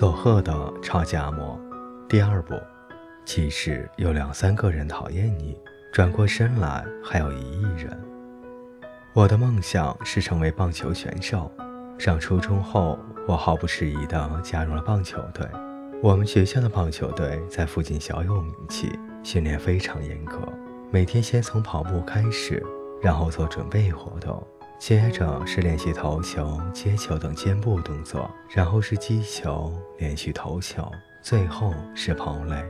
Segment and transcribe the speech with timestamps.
[0.00, 1.58] 佐贺的超级阿嬷，
[2.08, 2.54] 第二部，
[3.22, 5.54] 即使有两三个人讨厌你，
[5.92, 7.94] 转过身来还有一亿人。
[9.12, 11.52] 我的梦想是成为棒球选手。
[11.98, 15.46] 上初中后，我毫不迟疑地加入了棒球队。
[16.02, 20.38] 我们学校的棒球队在附近小有名气，训练非常严格，
[20.90, 22.64] 每天先从跑步开始，
[23.02, 24.42] 然后做准备活动。
[24.80, 32.64] 接着是练习投球、接球等肩部动作，然后是击球、连续投球，最后是跑垒。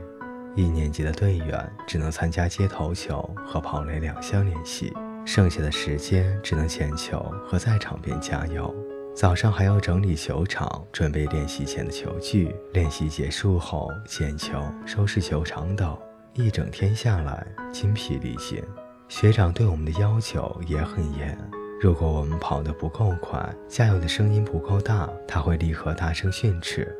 [0.53, 4.91] 一年级的队员只能参加接投球和跑垒两项练习，
[5.25, 8.75] 剩下的时间只能捡球和在场边加油。
[9.15, 12.53] 早上还要整理球场，准备练习前的球具。
[12.73, 15.97] 练习结束后捡球、收拾球场等，
[16.33, 18.61] 一整天下来筋疲力尽。
[19.07, 21.37] 学长对我们的要求也很严。
[21.81, 26.95] 如果我们跑得不够快，加油的声音不够大，他会立刻大声训斥：“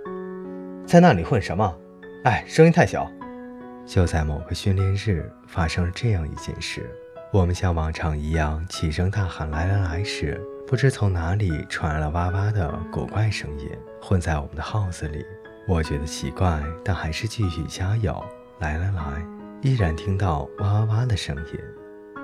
[0.88, 1.78] 在那里混什么？
[2.24, 3.08] 哎，声音太小！”
[3.86, 6.90] 就在某个训练日，发生了这样一件事：
[7.32, 13.70] 我们像往常一样齐声大喊“来来来”时，不知从哪里传来了哇哇的古怪声音，
[14.02, 15.24] 混在我们的号子里。
[15.68, 18.20] 我觉得奇怪，但还是继续加油。
[18.58, 19.24] 来来来，
[19.62, 21.60] 依然听到哇哇哇的声音。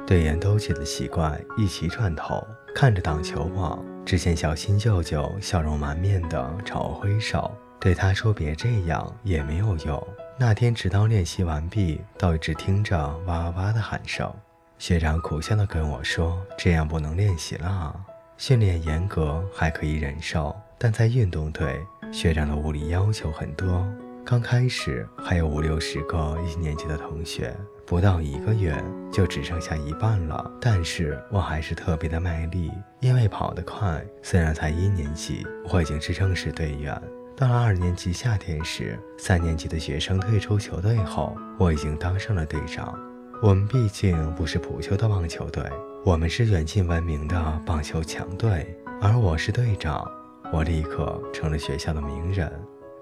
[0.08, 2.42] 队员都起了奇怪，一起转头
[2.74, 10.08] 看着挡球网，只见小新舅舅笑容满面地朝我挥手，对他说：“别这样，也没有用。”
[10.40, 14.34] 那天直到练习完毕，都一直听着哇哇哇的喊声。
[14.78, 17.94] 学长苦笑地跟我说：“这样不能练习了。
[18.38, 21.82] 训练严格还可以忍受，但在运动队，
[22.14, 23.86] 学长的物理要求很多。
[24.30, 27.56] 刚开始还有五六十个一年级的同学。”
[27.88, 28.76] 不到一个月
[29.10, 32.70] 就只剩下一半了，但是我还是特别的卖力，
[33.00, 34.06] 因为跑得快。
[34.22, 37.02] 虽然才一年级，我已经是正式队员。
[37.38, 42.94] 到了二年级夏天时，三年级的学生退出球队后，我已经当上了队长。
[43.42, 45.64] 我们毕竟不是普修的棒球队，
[46.04, 50.06] 我们是远近闻名的棒球强队，而我是队长，
[50.52, 52.52] 我立刻成了学校的名人。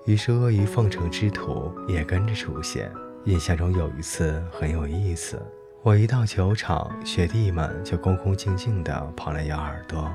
[0.05, 2.91] 于是阿谀奉承之徒也跟着出现。
[3.25, 5.41] 印象中有一次很有意思，
[5.81, 10.11] 我一到球场，学弟们就恭恭敬敬地跑来咬耳朵。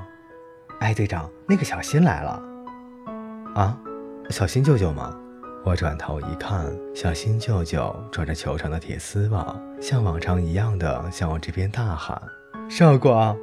[0.78, 2.42] 哎，队长，那个小新来了。
[3.56, 3.76] 啊，
[4.30, 5.12] 小新舅舅吗？
[5.64, 6.64] 我转头一看，
[6.94, 12.22] 小新舅舅抓着球场的铁丝网，像往常一样的向我这边大喊
[12.70, 13.36] ：“少国！”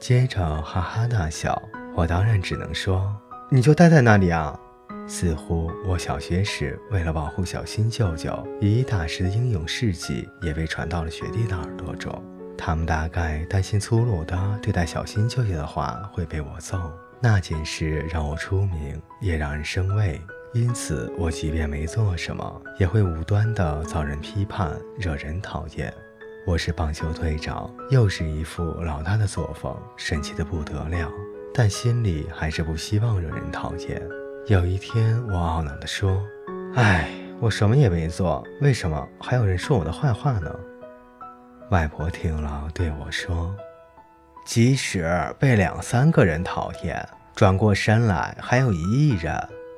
[0.00, 1.62] 接着哈哈大笑。
[1.94, 3.14] 我当然只能说
[3.48, 4.58] ：“你就待在那里啊。”
[5.06, 12.22] 似乎我小学时为了保护小新舅舅，以一打十的英勇事迹也被传到了学弟的耳朵中。
[12.56, 16.78] 他们大概担心粗鲁的对待小新舅舅的话会被我揍。
[17.20, 20.20] 那件事让我出名，也让人生畏，
[20.52, 25.92] 因此我即便没做什么，也会无端的遭人批判，惹人讨厌。
[26.46, 31.10] 我是棒球队长，又是一副老大的作风，神气的不得了，
[31.54, 34.02] 但心里还是不希望惹人讨厌。
[34.46, 36.22] 有一天，我懊恼地说
[36.76, 37.08] ：“哎，
[37.40, 40.54] 我什么也没做，为什么还有人说我的坏话呢？”
[41.72, 43.56] 外婆听了对我说
[44.44, 49.34] ：“即使被两三个人讨厌，转过身来还有一亿人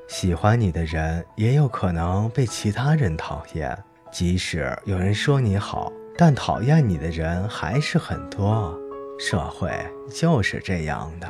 [0.09, 3.77] 喜欢你的人，也有可能被其他人讨厌。
[4.11, 8.77] 即使有人说你好，但讨厌你的人还是很多。
[9.17, 9.71] 社会
[10.11, 11.29] 就是这样的。”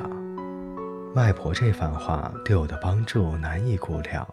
[1.17, 4.29] 外婆这番话对我的帮助难以估量。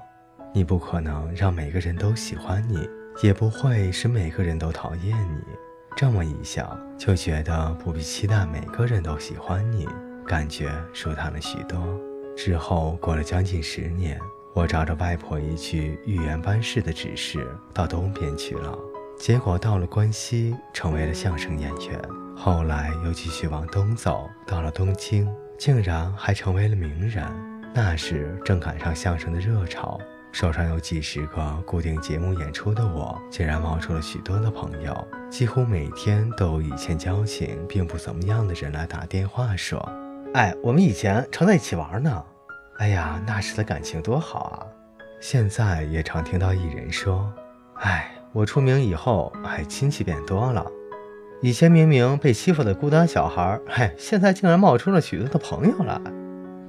[0.54, 2.86] 你不可能让每个人都喜欢你，
[3.22, 5.42] 也不会使每个人都讨厌你。
[5.96, 9.88] 这么一想，就觉得不必期待每个人都喜欢你，
[10.28, 11.80] 感觉舒坦了许多。
[12.36, 14.20] 之后过了将近十年，
[14.54, 18.78] 我照着外婆一句预言般式的指示，到东边去了。
[19.18, 22.02] 结果到了关西，成为了相声演员。
[22.36, 25.34] 后来又继续往东走，到了东京。
[25.66, 27.26] 竟然还成为了名人，
[27.74, 29.98] 那时正赶上相声的热潮，
[30.34, 39.80] 手上有几十个固定节目演出的我，竟然冒出了许多的朋友，几乎每天都有以前交情并不怎么样的人来打电话说
[40.36, 42.22] ：“哎，我们以前常在一起玩呢，
[42.80, 44.68] 哎呀，那时的感情多好啊！”
[45.22, 47.34] 现在也常听到艺人说
[47.80, 50.70] ：“哎，我出名以后，哎，亲戚变多了。”
[51.43, 55.99] 以前明明被欺负的孤单小孩，嘿，现在竟然冒出了许多的朋友来。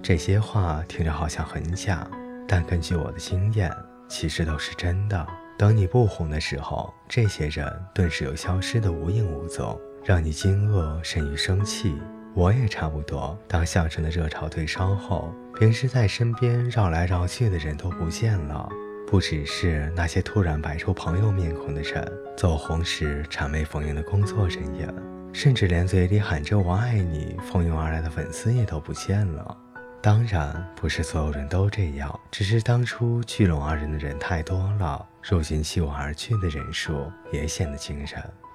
[0.02, 2.04] 这些话听着好像很假，
[2.48, 3.70] 但根据我的经验，
[4.08, 5.24] 其实都是真的。
[5.56, 11.94] 等你不红的时候，这些人顿时又消失的无影无踪，让你惊愕甚于生气。
[12.34, 13.38] 我也差不多。
[13.46, 18.68] 当相声的热潮退烧后，平时在身边绕来绕去的人都不见了，
[19.14, 24.93] 不只是那些突然摆出朋友面孔的人，走红时谄媚逢迎的工作人员，
[25.32, 29.56] 甚至连嘴里喊着“我爱你”蜂拥而来的粉丝也都不见了。
[30.02, 38.08] 当然，不是所有人都这样，只是当初聚拢二人的人太多了，如今弃我而去的人数也显得惊人。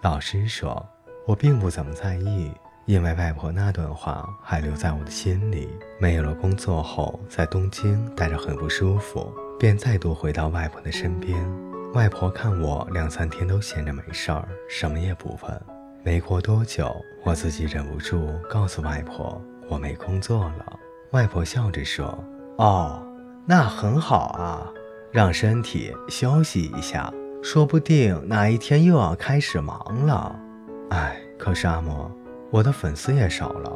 [0.03, 0.85] 老实说，
[1.25, 2.51] 我并不怎么在意。
[2.85, 5.69] 因为外婆那段话还留在我的心里。
[6.01, 11.37] 没有了工作后，在东京待着很不舒服，便再度回到外婆的身边。
[11.93, 15.61] 外婆看我两三天都闲着没事儿，什么也不问。
[16.01, 16.95] 没过多久，
[17.25, 20.79] 我自己忍不住告诉外婆我没工作了。
[21.11, 22.23] 外婆笑着说
[22.57, 23.05] ：“哦，
[23.45, 24.71] 那很好啊，
[25.11, 27.11] 让身体休息一下，
[27.43, 30.39] 说不定哪一天又要开始忙了。”
[30.91, 32.09] 哎，可是阿嬷。
[32.51, 33.71] 我的粉丝也少了，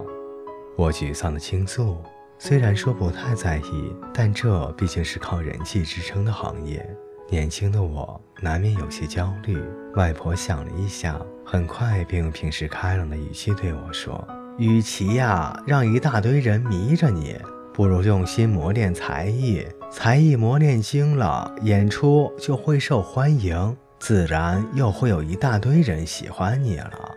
[0.75, 1.97] 我沮丧的倾诉。
[2.45, 6.85] 虽然说不太在意，但这毕竟是靠人气支撑的行业。
[7.29, 9.57] 年轻的我难免有些焦虑。
[9.95, 14.27] 外婆想了一下，很快便用平时开朗的语气对我说
[14.59, 17.39] ：“与其呀让一大堆人迷着你，
[17.73, 19.65] 不如用心磨练才艺。
[19.89, 27.15] 才艺磨练精了，演出就会受欢迎，自然又会有一大堆人喜欢你了。”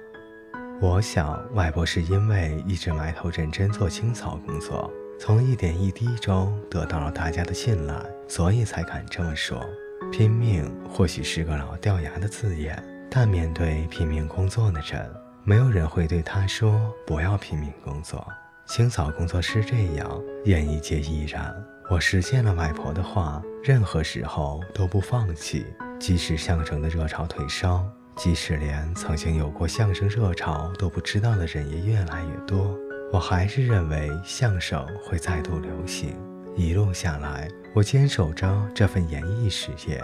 [0.81, 4.89] 我想，外婆是因为一直埋头认真做清扫工作，
[5.19, 7.95] 从一点一滴中得到了大家的信赖，
[8.29, 9.65] 所以才敢这么说。
[10.13, 15.11] 拼命或许是个老掉牙的字眼，但面对拼命工作的人，
[15.43, 18.27] 没有人会对他说不要拼命工作。
[18.67, 21.55] 清扫工作是这样，演艺界依然。
[21.89, 25.65] 我实现了外婆的话，任何时候都不放弃，
[25.99, 27.85] 即使相声的热潮退烧。
[28.17, 32.75] 即使连曾经有过相声热潮都不知道的人也越来越多，
[33.13, 36.17] 我还是认为相声会再度流行。
[36.57, 40.03] 一路下来，我坚守着这份演艺事业。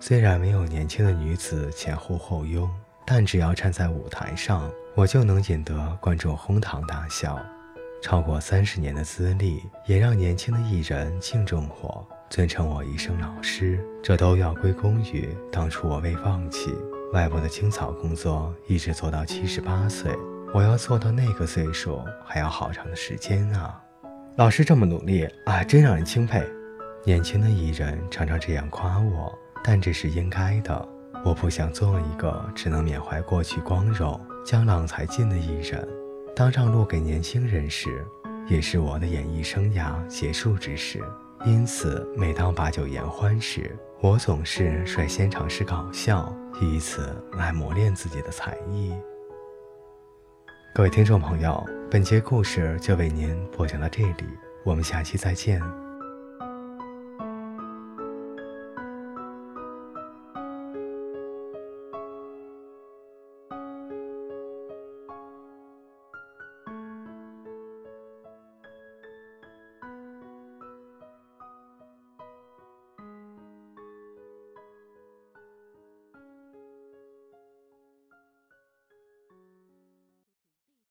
[0.00, 2.68] 虽然没有年轻的女子前呼后拥，
[3.06, 7.40] 但只要站在舞台上，我就能引得观众哄堂大笑。
[8.02, 13.78] 超过三十年的资历，也让年轻的艺人敬重我，尊称我一声老师。
[14.02, 16.74] 这都要归功于当初我未放弃。
[17.12, 20.10] 外婆的清扫工作一直做到七十八岁，
[20.54, 23.82] 我要做到那个岁数还要好长的时间啊！
[24.36, 26.46] 老师这么努力啊，真让人钦佩。
[27.04, 29.32] 年轻的艺人常常这样夸我，
[29.64, 30.88] 但这是应该的。
[31.24, 35.88] 我不想做一个只能缅怀过去光荣、江郎才尽的艺人。
[36.36, 38.04] 当让路给年轻人时，
[38.46, 41.02] 也是我的演艺生涯结束之时。
[41.46, 46.30] 因此，每当把酒言欢时，我总是率先尝试搞笑。
[46.60, 48.92] 以此来磨练自己的才艺。
[50.74, 54.24] 各位听众朋友，本节故事就为您播讲到这里，
[54.64, 55.60] 我们下期再见。